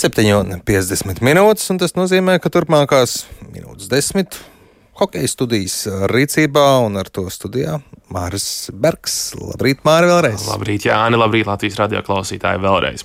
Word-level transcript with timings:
7,50 0.00 1.20
minūtes, 1.24 1.66
un 1.72 1.80
tas 1.80 1.92
nozīmē, 1.98 2.38
ka 2.40 2.48
turpmākās 2.52 3.24
minūtes 3.52 3.88
desmit 3.90 4.38
hokeja 5.00 5.28
studijas 5.28 5.82
rīcībā 6.08 6.64
un 6.86 6.96
ar 7.00 7.08
to 7.12 7.26
studijā 7.32 7.80
Māris 8.12 8.70
Bergs. 8.72 9.34
Labrīt, 9.36 9.78
Māri, 9.86 10.08
vēlreiz! 10.10 10.46
Labrīt, 10.48 10.82
Jāni, 10.88 11.16
labrīt, 11.20 11.46
Latvijas 11.48 11.78
radio 11.80 12.00
klausītāji 12.06 12.58
vēlreiz! 12.64 13.00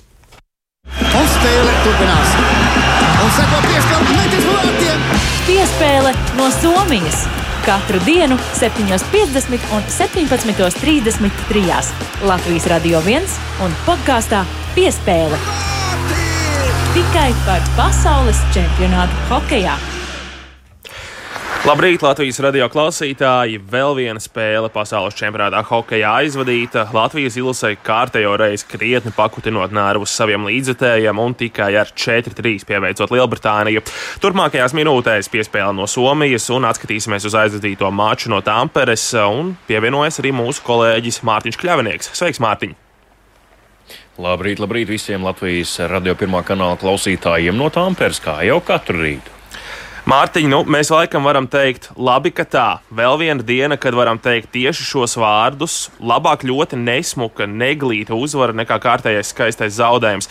Un 0.86 1.26
spēle 1.34 1.72
turpinās. 1.84 2.30
Un 3.26 3.30
seko 3.36 3.56
piespēle 3.66 4.16
metis 4.16 4.44
vārtiem. 4.48 4.98
Piespēle 5.46 6.10
no 6.38 6.46
Somijas. 6.60 7.18
Katru 7.66 7.98
dienu, 8.06 8.36
7.50 8.56 9.72
un 9.74 9.82
17.33. 9.90 11.94
Latvijas 12.24 12.66
Radio 12.72 12.98
1 13.04 13.40
un 13.66 13.70
podkāstā 13.88 14.40
Piespēle. 14.76 15.38
Tikai 16.96 17.34
par 17.44 17.60
pasaules 17.76 18.38
čempionātu 18.54 19.16
hokejā. 19.28 19.74
Labrīt, 21.68 22.00
Latvijas 22.00 22.38
radio 22.40 22.70
klausītāji! 22.72 23.58
Vēl 23.68 23.92
viena 23.98 24.22
spēle 24.22 24.70
pasaules 24.72 25.18
čempionātā 25.18 25.60
hokeja 25.68 26.14
aizvadīta. 26.22 26.86
Latvijas 26.96 27.36
ilusei 27.36 27.74
kārtējo 27.84 28.32
reizi 28.40 28.64
krietni 28.70 29.12
pakutinot 29.12 29.76
nervus 29.76 30.16
saviem 30.16 30.48
līdzekļiem 30.48 31.20
un 31.20 31.36
tikai 31.36 31.68
ar 31.82 31.92
4-3 31.92 32.64
pieveicot 32.64 33.12
Lielbritāniju. 33.12 33.84
Turpmākajās 34.24 34.72
minūtēs 34.80 35.28
piespēle 35.36 35.76
no 35.76 35.84
Somijas 35.84 36.48
un 36.56 36.70
atskatīsimies 36.70 37.28
uz 37.28 37.36
aizvadīto 37.42 37.92
maču 37.92 38.32
no 38.32 38.40
Tamperes. 38.40 39.04
Un 39.20 39.52
pievienojas 39.68 40.24
arī 40.24 40.32
mūsu 40.40 40.64
kolēģis 40.64 41.20
Mārtiņš 41.28 41.60
Kļavinieks. 41.60 42.14
Sveiks, 42.16 42.40
Mārtiņ! 42.40 42.85
Labrīt, 44.16 44.60
labrīt 44.62 44.88
visiem 44.88 45.24
Latvijas 45.26 45.74
radio 45.92 46.14
pirmā 46.16 46.40
kanāla 46.46 46.78
klausītājiem 46.80 47.56
no 47.58 47.68
Tamperes, 47.68 48.16
kā 48.24 48.38
jau 48.48 48.62
katru 48.64 49.02
rītu. 49.02 49.34
Mārtiņ, 50.08 50.46
nu, 50.48 50.60
mēs 50.70 50.88
laikam 50.94 51.26
varam 51.26 51.48
teikt, 51.50 51.90
labi, 51.98 52.30
ka 52.32 52.46
tā. 52.48 52.66
Vēl 52.94 53.18
viena 53.20 53.44
diena, 53.44 53.76
kad 53.76 53.96
varam 53.98 54.20
teikt 54.22 54.52
tieši 54.54 54.86
šos 54.86 55.18
vārdus. 55.20 55.76
Labāk 56.00 56.46
ļoti 56.48 56.78
nesmuka, 56.80 57.44
neglīta 57.50 58.16
uzvara 58.16 58.56
nekā 58.56 58.80
kārtējais 58.86 59.34
skaistais 59.34 59.76
zaudējums. 59.82 60.30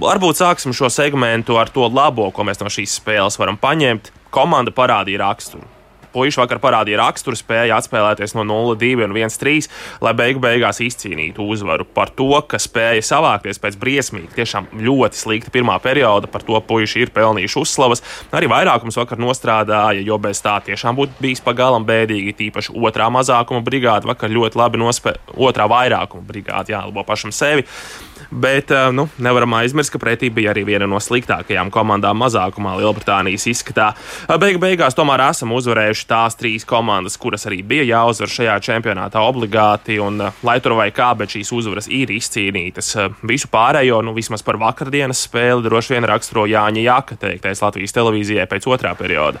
Varbūt 0.00 0.40
sāksim 0.40 0.72
šo 0.76 0.88
segmentu 0.92 1.60
ar 1.60 1.68
to 1.74 1.90
labo, 1.92 2.30
ko 2.32 2.46
mēs 2.46 2.62
no 2.62 2.72
šīs 2.72 3.00
spēles 3.02 3.36
varam 3.42 3.60
paņemt. 3.60 4.14
Komanda 4.32 4.72
parādīja 4.72 5.26
raksturu 5.26 5.75
puiši 6.16 6.40
vakar 6.40 6.60
parādīja 6.62 7.02
raksturu, 7.02 7.36
spēja 7.36 7.76
atspēlēties 7.76 8.34
no 8.38 8.46
0-2 8.48 9.04
un 9.04 9.14
1-3, 9.16 9.68
lai 10.04 10.14
beigu 10.16 10.40
beigās 10.42 10.80
izcīnītu 10.84 11.44
uzvaru. 11.44 11.86
Par 11.96 12.12
to, 12.16 12.30
ka 12.48 12.60
spēja 12.62 13.04
savākties 13.04 13.60
pēc 13.62 13.78
briesmīgi, 13.80 14.32
tiešām 14.38 14.70
ļoti 14.86 15.20
slikta 15.20 15.52
pirmā 15.54 15.76
perioda, 15.84 16.30
par 16.30 16.44
to 16.46 16.60
puiši 16.64 17.04
ir 17.04 17.14
pelnījuši 17.16 17.60
uzslavas. 17.62 18.04
Arī 18.36 18.50
vairākums 18.52 18.98
vakar 19.00 19.20
nostrādāja, 19.22 20.04
jo 20.06 20.18
bez 20.22 20.42
tā 20.44 20.56
tiešām 20.66 20.96
būtu 20.98 21.20
bijis 21.20 21.44
pagalam 21.44 21.86
bēdīgi. 21.88 22.36
Tīpaši 22.40 22.76
otrā 22.76 23.10
mazākuma 23.12 23.64
brigāde 23.66 24.08
vakar 24.08 24.32
ļoti 24.32 24.60
labi 24.60 24.82
nospēlēja, 24.82 25.36
otrā 25.36 25.68
vairākuma 25.70 26.26
brigāde 26.26 26.76
jālabo 26.76 27.04
pašam 27.06 27.34
sevi. 27.34 27.66
Bet 28.30 28.70
eh, 28.70 28.92
nu, 28.92 29.06
nevaram 29.22 29.54
aizmirst, 29.60 29.92
ka 29.94 30.00
pretī 30.02 30.30
bija 30.34 30.50
arī 30.52 30.64
viena 30.66 30.88
no 30.90 30.98
sliktākajām 31.02 31.70
komandām 31.74 32.18
mazākumā 32.18 32.74
Lielbritānijas 32.80 33.46
izskatā. 33.52 33.92
Eh, 34.26 34.36
Beigu 34.42 34.60
beigās 34.62 34.96
tomēr 34.98 35.22
esam 35.28 35.54
uzvarējuši 35.56 36.06
tās 36.10 36.38
trīs 36.38 36.66
komandas, 36.66 37.18
kuras 37.20 37.46
arī 37.46 37.62
bija 37.66 37.86
jāuzvar 37.86 38.32
šajā 38.32 38.56
čempionātā 38.68 39.22
obligāti. 39.22 40.00
Un, 40.02 40.20
eh, 40.20 40.44
lai 40.46 40.58
tur 40.60 40.76
vai 40.78 40.90
kā, 40.90 41.12
bet 41.16 41.36
šīs 41.36 41.52
uzvaras 41.54 41.88
ir 41.88 42.10
izcīnītas. 42.14 42.94
Visu 43.22 43.48
pārējo, 43.52 44.02
nu 44.04 44.14
vismaz 44.16 44.42
par 44.42 44.58
vakardienas 44.58 45.26
spēli, 45.28 45.62
droši 45.66 45.94
vien 45.94 46.04
raksturo 46.04 46.46
Jāņa 46.50 46.82
Jaka 46.82 47.16
teiktais 47.16 47.62
Latvijas 47.62 47.94
televīzijai 47.94 48.46
pēc 48.50 48.66
otrā 48.66 48.96
perioda. 48.98 49.38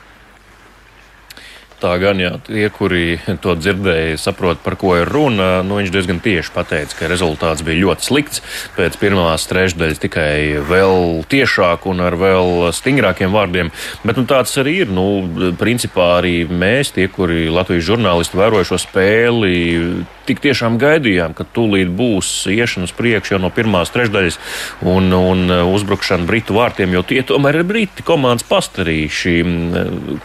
Tā 1.76 1.90
gan, 2.00 2.16
jā, 2.16 2.30
tie, 2.46 2.70
kuri 2.72 3.18
to 3.44 3.52
dzirdēja, 3.58 4.16
saprot, 4.20 4.62
par 4.64 4.78
ko 4.80 4.94
ir 4.96 5.10
runa. 5.12 5.60
Nu, 5.66 5.76
viņš 5.76 5.92
diezgan 5.92 6.22
tieši 6.24 6.54
pateica, 6.54 6.96
ka 6.96 7.10
rezultāts 7.12 7.64
bija 7.66 7.82
ļoti 7.82 8.06
slikts. 8.08 8.40
Pēc 8.78 8.96
pirmās 8.96 9.44
trešdaļas 9.50 10.00
tikai 10.00 10.64
vēl 10.64 11.20
tiešāk 11.28 11.84
un 11.90 12.00
ar 12.06 12.16
vēl 12.16 12.70
stingrākiem 12.72 13.34
vārdiem. 13.34 13.72
Bet 14.08 14.16
nu, 14.16 14.24
tāds 14.24 14.56
arī 14.62 14.78
ir. 14.86 14.92
Nu, 14.96 15.52
principā 15.60 16.14
arī 16.22 16.38
mēs, 16.48 16.94
tie, 16.96 17.10
kuri 17.12 17.50
Latvijas 17.52 17.90
žurnālisti 17.90 18.40
vēroja 18.40 18.70
šo 18.72 18.80
spēli, 18.80 19.56
tik 20.26 20.42
tiešām 20.44 20.78
gaidījām, 20.82 21.34
ka 21.36 21.46
tūlīt 21.56 21.90
būs 21.96 22.32
iešana 22.52 22.88
uz 22.88 22.94
priekšu 22.96 23.36
jau 23.36 23.40
no 23.42 23.50
pirmās 23.54 23.92
trešdaļas 23.94 24.38
un, 24.86 25.10
un 25.14 25.50
uzbrukšana 25.72 26.26
Britu 26.28 26.56
vārtiem, 26.56 26.94
jo 26.96 27.04
tie 27.06 27.22
tomēr 27.26 27.60
ir 27.60 27.68
Briti 27.68 28.04
komandas 28.06 28.46
pastarīši, 28.48 29.36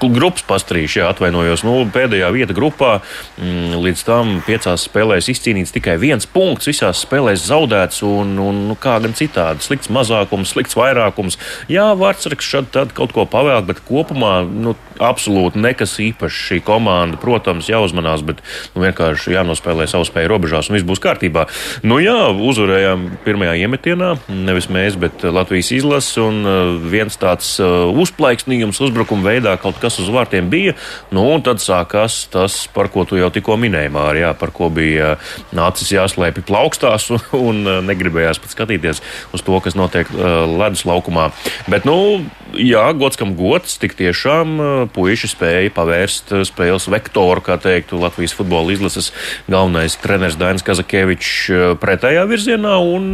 grupas 0.01 0.45
pastarīši, 0.47 1.01
jā, 1.01 1.09
atvainojos. 1.11 1.65
Nu, 1.67 1.77
pēdējā 1.93 2.31
vieta 2.33 2.55
grupā 2.57 2.97
mm, 3.01 3.79
līdz 3.83 4.05
tam 4.07 4.33
piecās 4.45 4.87
spēlēs 4.89 5.29
izcīnīts 5.31 5.73
tikai 5.75 5.97
viens 6.01 6.27
punkts, 6.29 6.69
visās 6.69 7.03
spēlēs 7.05 7.45
zaudēts 7.47 8.01
un, 8.07 8.35
un 8.41 8.63
nu, 8.69 8.77
kā 8.79 8.97
gan 9.03 9.15
citādi. 9.17 9.63
Slikts 9.65 9.91
mazākums, 9.93 10.53
slikts 10.55 10.77
vairākums. 10.79 11.39
Jā, 11.71 11.91
Vārtsargs 11.97 12.47
šad 12.47 12.71
tad 12.73 12.95
kaut 12.97 13.13
ko 13.15 13.27
pavēl, 13.29 13.63
bet 13.67 13.83
kopumā 13.87 14.41
nu, 14.47 14.75
absolūti 15.01 15.61
nekas 15.61 15.97
īpašs 16.01 16.41
šī 16.49 16.59
komanda. 16.65 17.19
Protams, 17.21 17.69
jāuzmanās, 17.71 18.23
bet 18.25 18.41
nu, 18.75 18.83
vienkārši 18.85 19.35
jānospēlē 19.35 19.87
savu 19.91 20.07
spēju 20.07 20.31
robežās 20.31 20.69
un 20.69 20.77
viss 20.77 20.87
būs 20.87 21.01
kārtībā. 21.03 21.45
Nu 21.87 21.99
jā, 22.01 22.31
uzvarējām 22.31 23.07
pirmajā 23.25 23.55
iemetienā, 23.65 24.13
nevis 24.31 24.69
mēs, 24.71 24.97
bet 24.99 25.25
Latvijas 25.27 25.71
izlases 25.75 26.17
un 26.21 26.41
uh, 26.45 26.73
viens 26.91 27.17
tāds 27.21 27.53
uh, 27.61 27.89
uzplaiksnījums 28.01 28.81
uzbrukuma 28.83 29.29
veidā 29.31 29.55
kaut 29.61 29.79
kas 29.81 29.99
uz 30.01 30.11
vārtiem 30.13 30.49
bija. 30.51 30.75
Nu, 31.13 31.25
un 31.35 31.45
tad 31.45 31.63
sākās 31.63 32.23
tas, 32.31 32.63
par 32.73 32.91
ko 32.93 33.05
tu 33.07 33.19
jau 33.19 33.31
tikko 33.33 33.57
minēji, 33.61 33.93
Mārija, 33.93 34.33
par 34.39 34.53
ko 34.55 34.71
bija 34.73 35.15
nācis 35.55 35.93
jāslēpj 35.93 36.45
plaukstās 36.47 37.09
un, 37.13 37.25
un 37.47 37.87
negribējās 37.87 38.41
pat 38.41 38.55
skatīties 38.55 39.03
uz 39.35 39.45
to, 39.45 39.59
kas 39.63 39.77
notiek 39.77 40.09
ledus 40.11 40.85
laukumā. 40.87 41.29
Bet, 41.71 41.85
nu, 41.87 42.23
jā, 42.59 42.83
gods 42.97 43.19
kam 43.19 43.35
gods, 43.39 43.77
tik 43.81 43.95
tiešām 43.99 44.89
puiši 44.95 45.31
spēja 45.31 45.73
pavērst 45.75 46.33
spēles 46.49 46.87
vektoru, 46.91 47.43
kā 47.45 47.57
teiktu 47.61 47.99
Latvijas 48.01 48.35
futbola 48.37 48.73
izlases 48.73 49.11
galvenais 49.51 49.97
treneris 50.01 50.37
Dainis 50.39 50.65
Kazakevičs 50.65 51.77
pretējā 51.81 52.25
virzienā 52.29 52.75
un, 52.81 53.07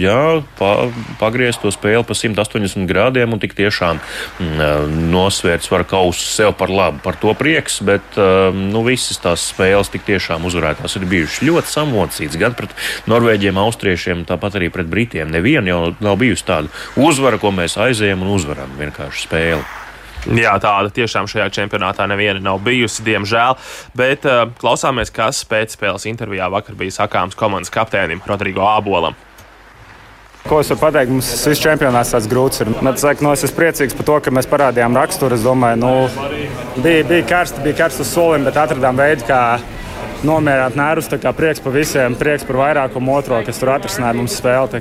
jā, 0.00 0.20
pa, 0.60 0.72
pagriezt 1.20 1.62
to 1.64 1.72
spēli 1.74 2.04
pa 2.06 2.16
180 2.16 2.86
grādiem 2.90 3.34
un 3.34 3.42
tik 3.42 3.56
tiešām 3.58 4.00
nosvērt 5.12 5.66
svaru 5.66 5.88
kausu 5.88 6.26
sev 6.26 6.54
par 6.58 6.72
labu. 6.72 7.02
Par 7.04 7.18
to 7.20 7.34
prieks 7.38 7.80
bet 7.86 8.18
nu, 8.54 8.82
visas 8.86 9.20
tās 9.22 9.48
spēles 9.52 9.90
tik 9.92 10.06
tiešām 10.06 10.46
uzvarētās 10.48 10.98
ir 10.98 11.06
bijušas 11.10 11.44
ļoti 11.46 11.72
samocītas. 11.72 12.38
Gan 12.40 12.56
pret 12.58 12.74
norvēģiem, 13.10 13.58
austriešiem, 13.60 14.24
tāpat 14.28 14.58
arī 14.60 14.70
pret 14.74 14.90
britiem. 14.90 15.30
Neviena 15.32 15.72
jau 15.72 15.80
nav 16.04 16.18
bijusi 16.20 16.46
tāda 16.48 16.72
uzvara, 17.00 17.40
ko 17.42 17.52
mēs 17.54 17.78
aizējām 17.80 18.24
un 18.26 18.34
uzvaram 18.36 18.75
vienkārši 18.80 19.26
spēli. 19.26 19.66
Jā, 20.26 20.56
tāda 20.58 20.90
tiešām 20.90 21.28
šajā 21.30 21.46
čempionātā 21.54 22.06
neviena 22.10 22.40
nav 22.42 22.58
bijusi, 22.64 23.04
diemžēl. 23.06 23.54
Bet 23.98 24.26
uh, 24.26 24.48
klausāmies, 24.58 25.12
kas 25.14 25.44
pēcspēles 25.46 26.08
intervijā 26.10 26.48
vakar 26.50 26.74
bija 26.78 26.96
sakāms 26.96 27.38
komandas 27.38 27.70
kapteinim 27.70 28.22
Rodrigo 28.26 28.66
Ābolam. 28.66 29.14
Ko 30.46 30.60
es 30.62 30.68
varu 30.70 30.78
pateikt? 30.78 31.10
Mums 31.10 31.30
viss 31.50 31.62
čempionāts 31.62 32.12
tāds 32.14 32.26
grūts 32.30 32.62
ir. 32.62 32.70
Es, 32.70 33.00
saku, 33.02 33.24
nu, 33.26 33.32
es 33.34 33.42
esmu 33.46 33.58
priecīgs 33.58 33.96
par 33.98 34.06
to, 34.06 34.18
ka 34.22 34.34
mēs 34.34 34.50
parādījām 34.50 34.98
raksturu. 34.98 35.34
Es 35.34 35.46
domāju, 35.46 35.80
nu, 35.82 35.94
bija, 36.82 37.06
bija 37.06 37.26
karsti, 37.26 37.62
bija 37.64 37.80
karsts 37.82 38.04
uz 38.04 38.12
solim, 38.14 38.46
bet 38.46 38.58
atradām 38.62 38.98
veidu, 38.98 39.26
kā 39.26 39.40
nomierināt 40.24 40.78
nervus. 40.78 41.10
Prieks 41.36 41.62
par 41.64 41.74
visiem, 41.74 42.16
prieks 42.18 42.46
par 42.48 42.60
vairākumu 42.62 43.16
otro, 43.18 43.40
kas 43.46 43.60
tur 43.60 43.74
atrisināja 43.74 44.16
mums 44.16 44.38
spēli. 44.40 44.80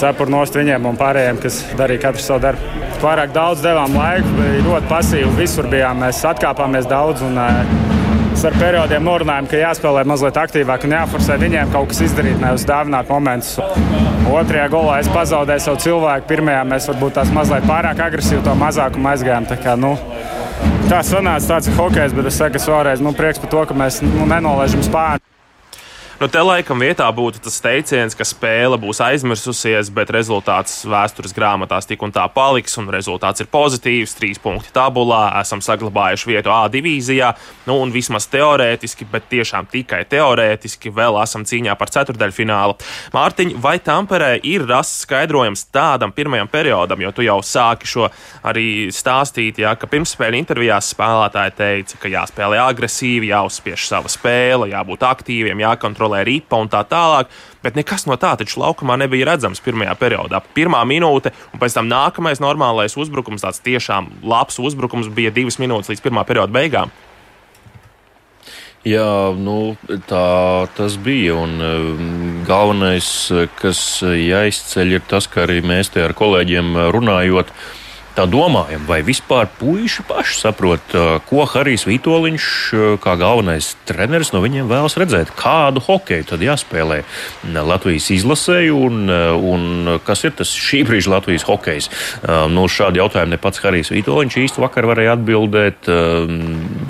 Cepur 0.00 0.32
nost 0.32 0.56
viņiem 0.56 0.86
un 0.88 0.98
pārējiem, 1.00 1.42
kas 1.42 1.60
darīja 1.76 2.06
katru 2.08 2.24
savu 2.24 2.44
darbu. 2.46 2.72
Pārāk 3.00 3.32
daudz 3.36 3.62
devām 3.64 3.96
laiku, 3.96 4.32
bija 4.38 4.64
ļoti 4.66 4.90
pasīvi. 4.90 5.36
Visur 5.38 5.68
bijām, 5.72 6.04
mēs 6.04 6.24
atkāpāmies 6.32 6.88
daudz. 6.88 7.24
Un, 7.26 7.40
Mēs 8.40 8.46
ar 8.48 8.54
periodiem 8.56 9.02
norunājām, 9.04 9.48
ka 9.50 9.58
jāspēlē 9.58 10.00
mazliet 10.08 10.38
aktīvāk 10.40 10.86
un 10.86 10.94
jāforsē 10.94 11.34
viņiem 11.42 11.72
kaut 11.74 11.90
kas 11.90 11.98
izdarīt, 12.06 12.38
nevis 12.40 12.62
dāvināt 12.64 13.10
momentus. 13.12 13.58
Otrajā 14.30 14.70
golā 14.72 14.94
es 15.02 15.10
pazaudēju 15.12 15.64
savu 15.66 15.80
cilvēku. 15.84 16.24
Pirmajā 16.30 16.62
mēs 16.70 16.86
varbūt 16.88 17.18
tās 17.18 17.32
mazliet 17.36 17.66
pārāk 17.68 18.00
agresīvi 18.00 18.40
to 18.46 18.54
mazākumu 18.56 19.10
aizgājām. 19.12 19.48
Tā, 19.50 19.58
kā, 19.60 19.74
nu, 19.76 19.92
tā 20.90 21.00
sanāca 21.06 21.52
tāds 21.52 21.70
hokejs, 21.76 22.14
bet 22.16 22.26
es 22.26 22.38
saku, 22.40 22.58
es 22.58 22.66
vēlreiz 22.66 23.02
nu, 23.04 23.12
prieks 23.14 23.38
par 23.38 23.50
to, 23.52 23.62
ka 23.70 23.76
mēs 23.78 24.00
nu, 24.02 24.26
nenolaižam 24.26 24.82
spārnu. 24.82 25.22
Nu, 26.20 26.26
te 26.28 26.40
laikam 26.44 26.82
vietā 26.84 27.06
būtu 27.16 27.40
tas 27.40 27.54
teiciens, 27.64 28.12
ka 28.12 28.26
spēle 28.28 28.76
būs 28.76 28.98
aizmirsusies, 29.00 29.88
bet 29.96 30.10
rezultāts 30.12 30.82
vēstures 30.84 31.32
grāmatās 31.32 31.86
tik 31.88 32.02
un 32.04 32.10
tā 32.12 32.26
paliks, 32.28 32.74
un 32.76 32.90
rezultāts 32.92 33.40
ir 33.40 33.46
pozitīvs. 33.48 34.12
Trīs 34.18 34.36
punkti 34.42 34.68
tabulā, 34.76 35.22
esam 35.40 35.62
saglabājuši 35.64 36.28
vietu 36.28 36.52
A 36.52 36.66
divīzijā, 36.68 37.30
nu, 37.70 37.78
un 37.80 37.94
vismaz 37.94 38.26
teorētiski, 38.34 39.06
bet 39.08 39.30
tiešām 39.32 39.70
tikai 39.72 40.02
teorētiski 40.12 40.92
vēl 40.92 41.16
esam 41.22 41.46
cīņā 41.48 41.78
par 41.80 41.94
ceturdaļu 41.96 42.36
finālu. 42.36 42.76
Mārtiņ, 43.16 43.54
vai 43.64 43.78
Tamperē 43.80 44.34
ir 44.44 44.66
rasts 44.68 45.06
skaidrojums 45.06 45.70
tādam 45.72 46.12
pirmajam 46.12 46.52
periodam, 46.52 47.00
jo 47.00 47.14
tu 47.16 47.24
jau 47.24 47.38
sāki 47.40 47.88
šo 47.88 48.10
arī 48.44 48.90
stāstīt, 48.92 49.62
ja, 49.64 49.72
ka 49.72 49.88
pirmspēļu 49.88 50.42
intervijās 50.44 50.92
spēlētāji 50.92 51.56
teica, 51.64 52.04
ka 52.04 52.12
jāspēlē 52.12 52.60
agresīvi, 52.66 53.32
jāuzspiež 53.32 53.88
sava 53.88 54.12
spēle, 54.12 54.68
jābūt 54.76 55.08
aktīviem, 55.14 55.64
jākontrolē 55.64 56.09
ripa 56.26 56.60
un 56.60 56.70
tā 56.72 56.82
tālāk. 56.88 57.30
Bet 57.64 57.76
nekas 57.78 58.06
no 58.08 58.16
tā 58.20 58.32
taču 58.40 58.62
laukumā 58.62 58.96
nebija 59.00 59.28
redzams 59.32 59.62
pirmajā 59.64 59.94
periodā. 60.00 60.40
Pirmā 60.56 60.80
minūte, 60.88 61.32
un 61.52 61.62
pēc 61.62 61.76
tam 61.76 61.90
nākamais 61.90 62.42
normālais 62.42 62.96
uzbrukums, 62.96 63.44
tāds 63.44 63.62
tiešām 63.64 64.10
labs 64.26 64.60
uzbrukums, 64.62 65.12
bija 65.12 65.32
divas 65.34 65.60
minūtes 65.60 65.92
līdz 65.92 66.04
pirmā 66.04 66.26
perioda 66.28 66.54
beigām. 66.56 66.92
Jā, 68.80 69.34
nu, 69.36 69.76
tā 70.08 70.68
tas 70.76 70.96
bija. 70.96 71.34
Un, 71.36 71.58
um, 71.60 72.38
galvenais, 72.48 73.10
kas 73.60 73.82
jāizceļ, 74.02 74.96
ir 74.96 75.04
tas, 75.10 75.28
ka 75.28 75.44
arī 75.44 75.60
mēs 75.60 75.92
te 75.92 76.00
ar 76.00 76.16
kolēģiem 76.16 76.78
runājot, 76.96 77.52
uh, 77.52 77.76
tā 78.16 78.26
domājam, 78.30 78.82
vai 78.88 79.00
vispār 79.06 79.48
puiši 79.60 80.04
paši 80.08 80.38
saprot, 80.40 80.94
ko 81.28 81.44
Harijs 81.48 81.86
Vitoļņš, 81.88 82.46
kā 83.02 83.14
galvenais 83.20 83.72
treneris, 83.88 84.32
no 84.34 84.42
viņiem 84.44 84.70
vēlas 84.70 84.96
redzēt. 85.00 85.32
Kādu 85.38 85.82
hokeju 85.84 86.28
tad 86.32 86.44
jāspēlē 86.44 87.02
Latvijas 87.54 88.10
izlasēju 88.14 88.80
un, 88.88 89.14
un 89.52 89.94
kas 90.06 90.24
ir 90.26 90.34
tas 90.38 90.52
šī 90.54 90.82
brīža 90.88 91.14
Latvijas 91.14 91.46
hokejs? 91.48 91.90
Nu, 92.52 92.66
šādi 92.70 93.02
jautājumi 93.02 93.36
ne 93.36 93.40
pats 93.42 93.62
Harijs 93.64 93.92
Vitoļņš 93.94 94.40
īsti 94.44 94.64
vakar 94.64 94.88
varēja 94.90 95.16
atbildēt. 95.18 95.90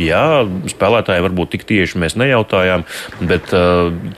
Jā, 0.01 0.43
spēlētāji 0.71 1.25
varbūt 1.27 1.55
tik 1.55 1.67
tieši 1.69 2.01
mēs 2.01 2.17
nejautājām, 2.21 2.87
bet 3.21 3.51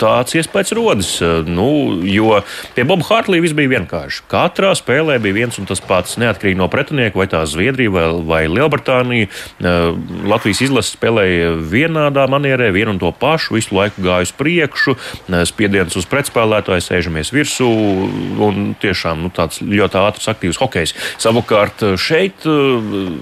tāds 0.00 0.36
iespējas 0.38 0.74
rodas. 0.78 1.12
Nu, 1.46 1.68
jo 2.06 2.40
pie 2.76 2.84
Boba 2.88 3.06
Hartlī 3.08 3.40
viss 3.42 3.56
bija 3.56 3.72
vienkārši. 3.74 4.24
Katrā 4.30 4.72
spēlē 4.78 5.18
bija 5.22 5.42
viens 5.42 5.58
un 5.60 5.68
tas 5.68 5.82
pats, 5.82 6.18
neatkarīgi 6.20 6.58
no 6.58 6.68
pretinieka 6.72 7.18
vai 7.18 7.28
tā 7.30 7.42
Zviedrija 7.48 7.92
vai, 7.92 8.06
vai 8.28 8.42
Lielbritānija. 8.50 9.28
Eh, 9.28 9.80
Latvijas 10.28 10.62
izlase 10.66 10.96
spēlēja 10.96 11.54
vienādā 11.72 12.28
manierē, 12.30 12.70
vienu 12.74 12.94
un 12.94 13.00
to 13.02 13.10
pašu, 13.12 13.56
visu 13.56 13.76
laiku 13.76 14.04
gāja 14.04 14.28
uz 14.28 14.34
priekšu, 14.36 14.96
spiediens 15.48 15.96
uz 15.98 16.06
pretspēlētāju, 16.10 16.84
sēžamies 16.84 17.32
virsū 17.34 17.68
un 18.46 18.72
tiešām 18.82 19.24
nu, 19.24 19.32
tāds 19.34 19.62
ļoti 19.64 19.98
ātrs, 20.02 20.28
aktīvs 20.32 20.60
hokejs. 20.60 20.94
Savukārt 21.22 21.84
šeit 22.00 22.46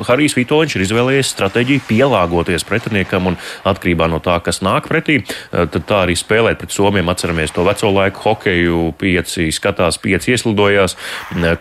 Harijs 0.09 0.37
Vitoņš 0.39 0.77
ir 0.77 0.87
izvēlējies 0.87 1.33
stratēģiju 1.35 1.87
pielāgoties 1.89 2.50
pretiniekam 2.67 3.31
un 3.31 3.39
atkarībā 3.69 4.09
no 4.11 4.21
tā, 4.25 4.39
kas 4.45 4.61
nāk 4.65 4.89
pretī, 4.91 5.21
tad 5.51 5.81
tā 5.89 6.03
arī 6.05 6.17
spēlēt 6.19 6.61
pret 6.61 6.75
Somiem. 6.75 7.09
Atceramies 7.11 7.55
to 7.55 7.65
veco 7.67 7.91
laiku 7.95 8.23
hokeju, 8.25 8.81
pieci 9.01 9.49
skatās, 9.55 9.99
pieci 10.03 10.35
ieslidojās, 10.35 10.97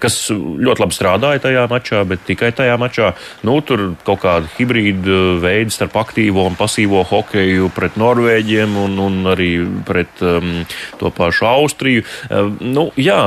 kas 0.02 0.20
ļoti 0.34 0.84
labi 0.84 0.96
strādāja 0.98 1.44
tajā 1.46 1.66
mačā, 1.72 2.04
bet 2.08 2.24
tikai 2.28 2.52
tajā 2.56 2.78
mačā. 2.82 3.14
Nu, 3.46 3.60
tur 3.66 3.94
kaut 4.08 4.24
kāda 4.24 4.50
hibrīda 4.58 5.20
veida 5.44 5.74
starp 5.74 5.98
aktīvo 6.00 6.46
un 6.50 6.58
pasīvo 6.60 7.04
hokeju 7.08 7.70
pret 7.76 7.98
Norvēģiem 8.00 8.78
un, 8.80 8.98
un 9.04 9.32
arī 9.34 9.52
pret 9.88 10.22
um, 10.26 10.64
to 11.00 11.12
pašu 11.16 11.48
Austriju. 11.50 12.06
Uh, 12.30 12.50
nu, 12.62 12.90
jā, 13.00 13.20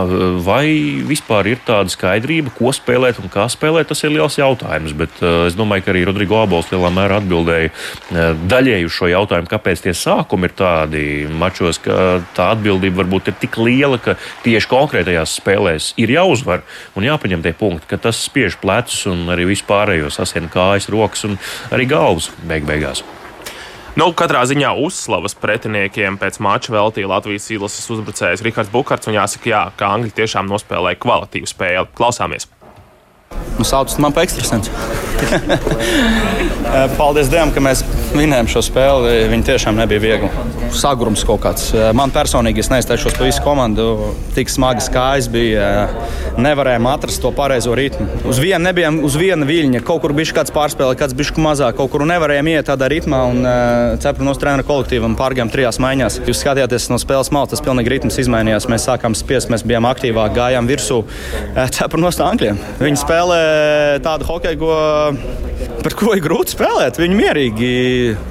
vai 0.44 0.66
vispār 1.08 1.52
ir 1.52 1.62
tāda 1.66 1.92
skaidrība, 1.92 2.54
ko 2.56 2.72
spēlēt 2.74 3.20
un 3.22 3.30
kā 3.32 3.48
spēlēt, 3.52 3.90
tas 3.92 4.02
ir 4.06 4.14
liels 4.16 4.38
jautājums. 4.40 4.94
Bet 4.96 5.20
uh, 5.20 5.46
es 5.48 5.58
domāju, 5.58 5.86
ka 5.86 5.94
arī 5.94 6.06
Rodrigo 6.08 6.40
Abols 6.42 6.70
lielā 6.72 6.90
mērā 6.94 7.20
atbildēja 7.22 7.51
uh, 7.68 8.42
daļēji 8.52 8.88
uz 8.88 8.96
šo 8.96 9.10
jautājumu, 9.12 9.50
kāpēc 9.50 9.84
tie 9.86 9.94
sākumi 9.96 10.48
ir 10.48 10.56
tādi 10.58 11.04
mačos, 11.28 11.80
ka 11.82 12.20
tā 12.36 12.50
atbildība 12.56 13.02
varbūt 13.02 13.32
ir 13.32 13.38
tik 13.42 13.58
liela, 13.62 14.00
ka 14.02 14.16
tieši 14.46 14.70
konkrētajās 14.72 15.38
spēlēs 15.40 15.92
ir 16.02 16.14
jāuzvar 16.16 16.66
un 16.98 17.08
jāpaņem 17.08 17.44
tie 17.46 17.54
punkti, 17.56 17.88
ka 17.90 18.00
tas 18.08 18.20
spiež 18.26 18.58
plecus 18.62 19.06
un 19.10 19.26
arī 19.32 19.48
vispārējo 19.52 20.12
sasien 20.12 20.50
kājas, 20.52 20.90
rokas 20.92 21.26
un 21.28 21.40
arī 21.72 21.88
galvas 21.90 22.30
beig 22.48 22.68
beigās. 22.68 23.04
Nu, 23.92 24.06
katrā 24.16 24.40
ziņā 24.48 24.70
uzslavas 24.80 25.34
pretiniekiem 25.36 26.16
pēc 26.16 26.38
mača 26.40 26.72
veltīja 26.72 27.10
Latvijas 27.10 27.50
izlases 27.52 27.90
uzbrucējs 27.92 28.40
Rihards 28.46 28.72
Bukārts. 28.72 29.10
Un 29.10 29.18
jāsaka, 29.18 29.50
jā, 29.52 29.62
ka 29.76 29.92
Angļi 29.98 30.16
tiešām 30.16 30.48
nospēlēja 30.48 31.02
kvalitīvu 31.02 31.52
spēli. 31.52 31.92
Klausāmies! 31.98 32.48
Nu, 33.58 33.66
Saucas 33.68 33.98
man 34.02 34.14
par 34.16 34.26
ekstrasensu. 34.26 34.70
Paldies 36.98 37.30
Dievam, 37.32 37.52
ka 37.54 37.62
mēs 37.62 37.84
vinējām 38.16 38.50
šo 38.50 38.64
spēli. 38.64 39.16
Viņa 39.32 39.50
tiešām 39.52 39.78
nebija 39.78 40.02
viegla. 40.02 40.61
Sagurums 40.76 41.22
kaut 41.28 41.42
kāds. 41.44 41.68
Man 41.96 42.12
personīgi 42.14 42.62
es 42.62 42.70
neizteikšos 42.72 43.16
par 43.18 43.26
visu 43.28 43.42
komandu. 43.44 43.86
Tik 44.36 44.50
smagas 44.52 44.88
kājas 44.92 45.28
bija. 45.32 45.88
Nevarējām 46.40 46.86
atrast 46.88 47.20
to 47.22 47.30
pareizo 47.36 47.74
ritmu. 47.76 48.06
Uz 48.28 48.40
vienu 48.40 48.64
nebijām 48.64 49.02
uz 49.04 49.16
viena 49.20 49.46
viļņa. 49.48 49.82
Kaut 49.86 50.00
kur 50.04 50.14
bija 50.16 50.32
kāds 50.38 50.54
pārspēle, 50.54 50.96
kāds 50.98 51.16
bija 51.18 51.36
mazāk. 51.44 51.76
Kaut 51.78 51.92
kur 51.92 52.06
nevarējām 52.08 52.48
iet 52.54 52.70
tādā 52.70 52.88
ritmā. 52.92 53.20
Un 53.28 53.44
cepru 54.02 54.26
no 54.26 54.32
treniņa 54.32 54.66
kolektīvam 54.68 55.16
pārgājām 55.18 55.52
trijās 55.52 55.80
maiņās. 55.82 56.20
Jūs 56.26 56.40
skatījāties 56.42 56.88
no 56.92 56.98
spēles 57.02 57.32
malas, 57.34 57.52
tas 57.52 57.64
pilnīgi 57.64 57.92
ritms 57.92 58.18
izmainījās. 58.24 58.68
Mēs 58.72 58.88
sākām 58.88 59.16
spiest, 59.18 59.52
mēs 59.52 59.66
bijām 59.68 59.86
aktīvāki, 59.90 60.38
gājām 60.40 60.70
virsū. 60.70 61.02
Cepru 61.76 62.00
no 62.00 62.10
stāviem. 62.14 62.56
Viņi 62.80 63.02
spēlē 63.02 63.42
tādu 64.04 64.26
hokeju, 64.30 64.58
ko, 64.62 64.72
par 65.84 65.96
ko 65.98 66.16
ir 66.16 66.24
grūti 66.24 66.56
spēlēt. 66.56 67.00
Viņi 67.02 67.18
mierīgi 67.18 67.70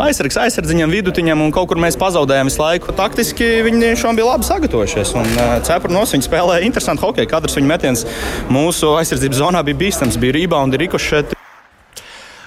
aizsargs 0.01 0.39
aizsardziņam, 0.47 0.89
vidutiņam, 0.97 1.45
un 1.45 1.53
kaut 1.53 1.69
kur 1.69 1.77
mēs 1.81 1.99
pazaudējām 2.01 2.30
visu 2.47 2.61
laiku. 2.63 2.95
Taktiski 2.97 3.49
viņi 3.67 3.93
šodien 3.99 4.21
bija 4.21 4.29
labi 4.31 4.47
sagatavojušies. 4.47 5.13
Un 5.19 5.29
cepuri 5.67 5.97
nos 5.97 6.15
viņi 6.15 6.27
spēlēja 6.29 6.65
interesantu 6.67 7.09
hokeju. 7.09 7.29
Katrs 7.31 7.59
viņa 7.59 7.71
metiens 7.73 8.07
mūsu 8.51 8.95
aizsardzības 9.01 9.43
zonā 9.43 9.65
bija 9.67 9.81
bīstams, 9.85 10.19
bija 10.21 10.39
rebound, 10.39 10.79
rikošeti. 10.81 11.40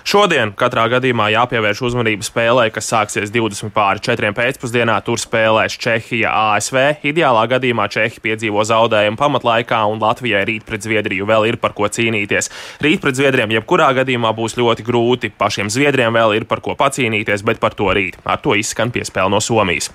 Šodien 0.04 0.50
katrā 0.52 0.82
gadījumā 0.92 1.30
jāpievērš 1.32 1.80
uzmanība 1.88 2.26
spēlē, 2.26 2.66
kas 2.74 2.90
sāksies 2.92 3.30
20 3.32 3.72
pāri 3.72 4.02
4 4.04 4.34
pēcpusdienā. 4.36 4.98
Tur 5.06 5.16
spēlēs 5.16 5.78
Čehija, 5.80 6.28
ASV. 6.52 6.76
Ideālā 7.08 7.46
gadījumā 7.54 7.86
Čehi 7.88 8.20
piedzīvo 8.26 8.66
zaudējumu 8.68 9.16
pamatlaikā, 9.16 9.80
un 9.88 10.04
Latvijai 10.04 10.44
rīt 10.50 10.68
pret 10.68 10.84
Zviedriju 10.84 11.24
vēl 11.32 11.48
ir 11.48 11.60
par 11.62 11.72
ko 11.72 11.88
cīnīties. 11.88 12.52
Rīt 12.84 13.00
pret 13.00 13.16
Zviedriem 13.16 13.56
jebkurā 13.56 13.88
gadījumā 13.96 14.36
būs 14.36 14.58
ļoti 14.60 14.84
grūti. 14.84 15.32
Pašiem 15.40 15.72
Zviedriem 15.72 16.12
vēl 16.12 16.36
ir 16.36 16.48
par 16.52 16.60
ko 16.60 16.76
pacīnīties, 16.76 17.40
bet 17.48 17.64
par 17.64 17.72
to 17.72 17.88
rīt. 17.96 18.20
Ar 18.28 18.44
to 18.44 18.60
izskan 18.60 18.92
piespēle 18.92 19.32
no 19.32 19.40
Somijas. 19.40 19.88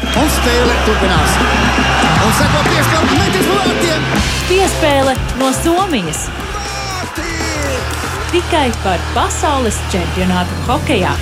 Un 0.00 0.32
spēle 0.32 0.82
turpinās. 0.88 1.38
Un 2.24 2.36
seko 2.40 2.68
piespēle 2.72 3.16
metis 3.20 3.48
vārtiem. 3.52 4.12
Piespēle 4.48 5.18
no 5.36 5.56
Somijas 5.60 6.30
tikai 8.32 8.68
par 8.84 9.00
pasaules 9.14 9.78
čempionātu 9.92 10.62
hokeja. 10.68 11.14